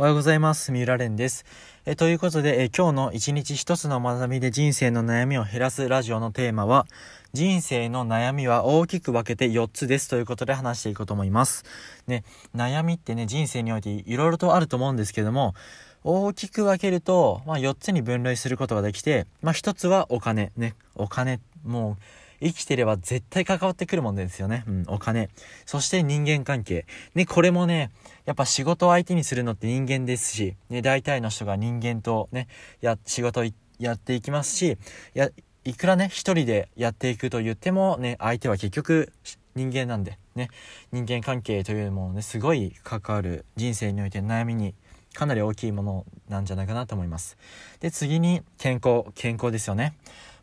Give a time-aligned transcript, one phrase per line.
[0.00, 0.72] おはようございます。
[0.72, 1.44] 三浦蓮です。
[1.84, 6.86] えということで、え今日の一日一つの学びで人生の悩みを減らすラジオのテーマは、
[7.34, 11.66] 人生の悩みは大きく分けて4つですということで話していこうと思います。
[12.06, 12.24] ね、
[12.56, 15.54] 悩みってね、人生においていろいろとあると思うんですけども、
[16.02, 20.50] 大きく分けると、まあ、4つに分類することができて、まあ、1つはお金。
[20.56, 22.02] ね、お金、もう、
[22.40, 24.64] 生きてれば絶対関わってくるもんですよね。
[24.66, 25.28] うん、お金。
[25.66, 26.86] そして人間関係。
[27.14, 27.90] ね、これもね、
[28.24, 32.48] やっぱ仕事を相手にするのって人間ですし、ね、大体の人が人間とね、
[32.80, 33.44] や、仕事
[33.78, 34.78] やっていきますし、
[35.14, 35.28] や、
[35.64, 39.12] いくらね、一人でやっていくと言ってもね、相手は結局
[39.54, 40.48] 人間なんで、ね、
[40.92, 44.74] 人間関係というものね、すごい関わる人生において悩みに
[45.12, 47.36] かなり大きいものなんじゃないかなと思います。
[47.80, 49.94] で、次に健康、健康ですよね。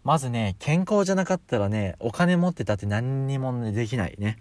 [0.08, 4.38] まずね、健康じゃなかったらね、お金持ってたって何にも、ね、できないね。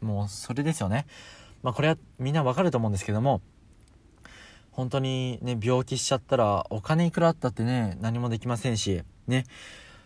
[0.00, 1.06] もう、それですよね。
[1.62, 3.40] まあ、これはみんなわかると思うんですけども、
[4.72, 9.44] 本当にね、病気しちゃったら、お金いくらあったってね、何もできませんし、ね。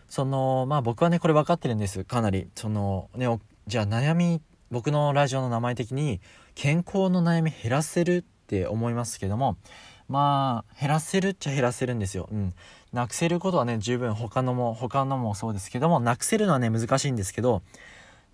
[0.07, 2.05] その、まあ僕はね、これ分かってるんです。
[2.05, 2.51] かなり。
[2.55, 3.27] その、ね、
[3.69, 6.21] じゃあ悩み、僕のラジオの名前的に、
[6.55, 9.57] 健康の悩み減らせるって思いますけども、
[10.11, 12.29] まあ、減らせるっちゃ減らせるんですよ。
[12.33, 12.53] うん。
[12.93, 17.63] なくせることはね、十分他のも、他のもそうですけども、なくせるのはね、難しいんですけど、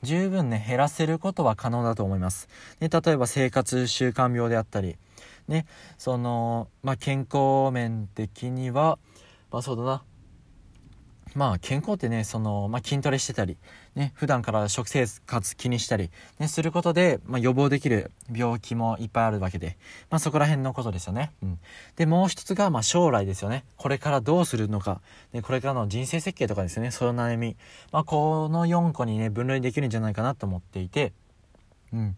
[0.02, 2.48] 十分ね、減らせることは可能だと思います。
[2.80, 4.96] ね、例えば生活習慣病であったり、
[5.48, 5.66] ね、
[5.98, 8.98] その、まあ、健康面的には、
[9.50, 10.02] まあそうだな、
[11.36, 13.58] まあ健康ってね、その、まあ、筋トレしてたり、
[13.94, 19.76] ね、普段から食生活気にしたり、ね、することで、まあ、予防できる病気もいっぱいあるわけで、
[20.08, 21.32] まあ、そこら辺のことですよね。
[21.42, 21.58] うん。
[21.96, 23.66] で、もう一つが、まあ、将来ですよね。
[23.76, 25.02] これからどうするのか、
[25.34, 27.54] ね、これからの人生設計とかですね、そういう悩み、
[27.92, 31.12] まあ、この4個にね、分類できるんじゃないかなと思っていて、
[31.92, 32.16] うん。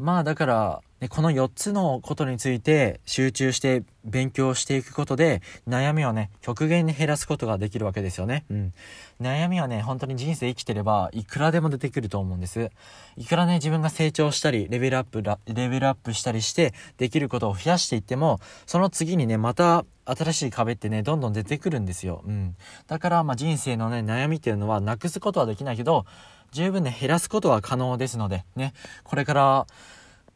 [0.00, 8.44] まあだから、ね、この4つのことについて集中して勉強していくことで悩みをね、極限に減らすことができるわけですよね。
[8.50, 8.74] うん。
[9.20, 12.70] 悩みはね、本当に人生生きてればいくらでも出てくると思うんです。
[13.16, 22.22] いくらね、自分が成長したり、レベルアップ、レベルアップしたりしてできることを増やしていっても、その次にね、また新しい壁ってね、どんどん出てくるんですよ。
[22.26, 22.56] うん。
[22.88, 26.04] だから、まあ人生のね、悩みっていうのはなくすことはできないけど、
[26.52, 28.74] 十分ね、減らすことは可能ですので、ね、
[29.04, 29.66] これから、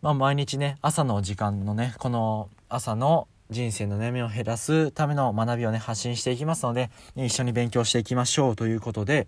[0.04, 9.26] まあ、毎日ね、朝の時間のね、この朝の人生の悩みを減らすための学びをね、発信していきますので、一緒に勉強していきましょうということで、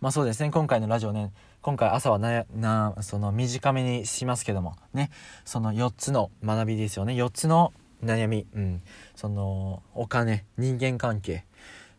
[0.00, 5.10] まあそうですね、今回のラジオね、今回朝はな、な、その短めにしますけども、ね、
[5.44, 7.72] その4つの学びですよね、4つの
[8.04, 8.82] 悩み、うん、
[9.16, 11.44] その、お金、人間関係。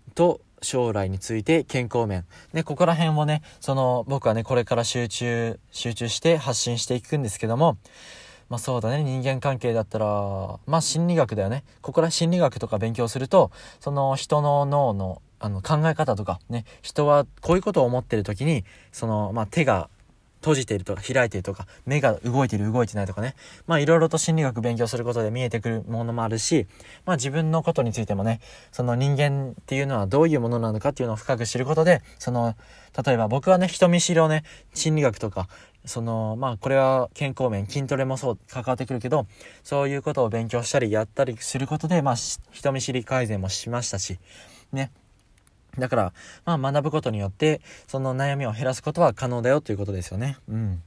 [0.09, 2.25] と、将来について健康面。
[2.53, 7.78] で、ここら辺をね、その、僕はね、これから集中、集中して発信していくんですけども、
[8.50, 10.06] まあそうだね、人間関係だったら、
[10.66, 11.64] まあ心理学だよね。
[11.81, 19.90] ここら心理学とか勉強すると、その人の脳のあの考え方とかね、人はこういうことを思ってる時に、その、まあ手が
[20.42, 23.36] 閉じているとか開いているとか、目が動いている動いてないとかね。
[23.68, 26.68] まあいろいろと心理学勉強することで見えてくるものもあるし、
[27.06, 28.40] まあ自分のことについてもね、
[28.72, 32.56] その人間っていうのはどういうものなのかっていうのを深く知ることで、その、
[33.06, 35.48] 例えば僕はね、人見知りをね、心理学とか、
[35.86, 39.28] その、まあこれは健康面、筋トレもそう関わってくるけど、
[39.64, 42.16] そういうことを勉強したりやったりすることで、まあ
[42.52, 44.20] 人見知り改善もしましたし、
[44.72, 44.92] ね、
[45.78, 46.13] だから、
[46.46, 50.38] まあ学ぶことによって、その悩みを減らすことは可能だよということですよね。
[50.47, 50.81] うん。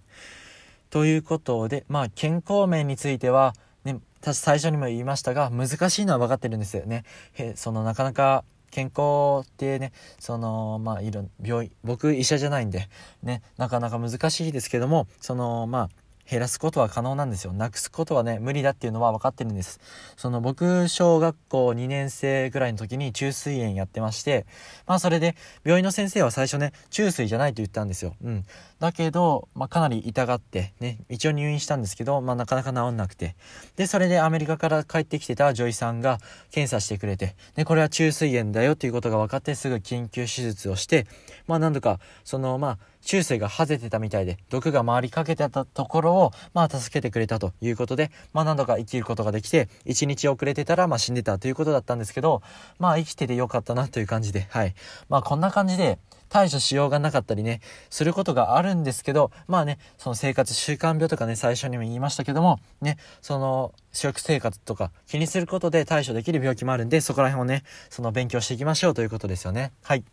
[0.91, 3.55] ということで、まあ健康面については、
[3.85, 7.05] ね、最初にも言いましたが、難しいのは分かってるんですよね。
[7.33, 12.89] へそのなかなか健康ってね、その、まあ、いろ、病院、僕医者じゃないんで、
[13.23, 15.89] ね、なかなか難しいですけども、その、まあ、
[16.33, 17.53] 減らすことは可能なんですよ。
[17.53, 19.81] なくすことはね、無理だっていうのは分かってるんです。
[20.17, 24.47] その僕、小学校2年生ぐらいの時に虫垂炎やってまして、
[24.87, 28.15] まあそれで、病院の先生は最初ね、虫垂じゃないと言ったんですよ。
[28.25, 28.47] うん。
[28.81, 33.37] だけど、まあかなり痛がって、ね、一応入院したんですけど、まあなかなか治んなくて。
[33.77, 36.19] で、それでアメリカから帰ってきてた女医さんが
[36.51, 41.07] 検査してくれて、で、これは虫垂炎だよっていうことが分かってすぐ緊急手術をして、
[41.47, 52.43] まあ何度か、その、まあ、中世がはぜてたみたいで、毒が回りかけてたところを、まあ、助けてくれたということで、まあ、何度か生きることができて、1日遅れてたら、まあ、死んでたということだったんですけど、
[52.79, 54.75] まあ、生きててよかったなという感じで、はい。
[55.09, 55.99] まあ、こんな感じで、
[56.33, 57.61] 対処しようがなかったりね、
[57.91, 69.73] することがあるんですけど、まあね、その生活習慣病とかね、最初にも言いましたけども、ね、その、食生活とか気にすることで対処できる病気もあるんで、そこら辺をね、その勉強していきましょうということですよね。
[69.83, 70.05] はい。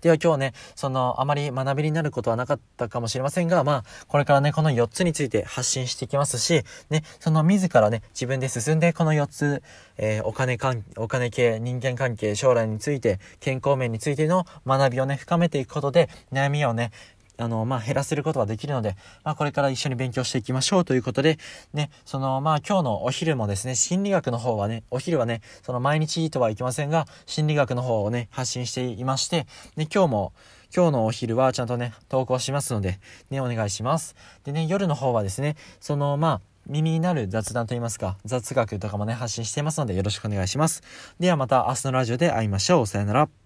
[0.00, 9.62] では今日ね、その、あまり学びになることはなかったかもしれませんが、まあ、これからね、この4つについて発信していきますし、ね、その自らね、自分で進んで、この4つ、
[9.96, 16.90] えー、お金関、お金系、人間関係、将来について、健康面についての学びをね、深めていくことで、悩みをね、
[17.36, 21.38] あの、まあ、減らせることができるので、まあ、これから一緒に勉強していきましょうということで、
[21.72, 29.46] ね、その、まあ、今日のお昼もですね、心理学の方はね、お昼はね、その毎日とはいきませんが、心理学の方をね、発信していまして、
[29.76, 30.32] で、今日も、
[30.74, 32.98] 今日のお昼はちゃんとね、投稿しますので、
[33.30, 34.16] ね、お願いします。
[34.44, 40.82] でね、夜の方はですね、その、まあ、耳になる雑談といいますか、雑学とかもね、発信していますので、よろしくお願いします。
[41.20, 42.86] ではまた明日のラジオで会いましょう。
[42.86, 43.43] さよなら。